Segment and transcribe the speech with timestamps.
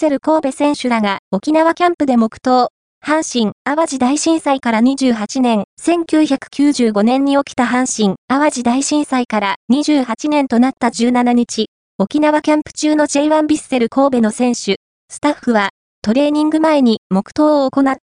[0.00, 2.70] セル神戸選手らが沖縄キャンプで黙祷。
[3.04, 11.66] 阪神、淡路大震災から28年、1995年に起きた阪神、淡路大震災から28年となった17日、
[11.98, 14.76] 沖縄キャンプ中の J1 ビッセル神戸の選手、
[15.10, 15.68] スタッフは、
[16.00, 18.00] トレーニング前に黙祷を行った。